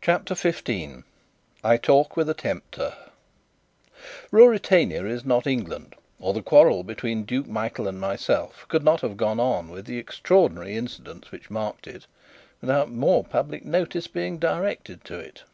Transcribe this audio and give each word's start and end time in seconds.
CHAPTER 0.00 0.34
15 0.34 1.04
I 1.62 1.76
Talk 1.76 2.16
with 2.16 2.28
a 2.28 2.34
Tempter 2.34 2.94
Ruritania 4.32 5.06
is 5.06 5.24
not 5.24 5.46
England, 5.46 5.94
or 6.18 6.34
the 6.34 6.42
quarrel 6.42 6.82
between 6.82 7.22
Duke 7.22 7.46
Michael 7.46 7.86
and 7.86 8.00
myself 8.00 8.66
could 8.66 8.82
not 8.82 9.00
have 9.02 9.16
gone 9.16 9.38
on, 9.38 9.68
with 9.68 9.84
the 9.84 9.98
extraordinary 9.98 10.76
incidents 10.76 11.30
which 11.30 11.50
marked 11.50 11.86
it, 11.86 12.08
without 12.60 12.90
more 12.90 13.22
public 13.22 13.64
notice 13.64 14.08
being 14.08 14.40
directed 14.40 15.04
to 15.04 15.20
it. 15.20 15.44